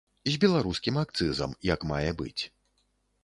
З 0.27 0.37
беларускім 0.43 0.95
акцызам, 1.03 1.53
як 1.73 1.85
мае 1.91 2.11
быць. 2.21 2.43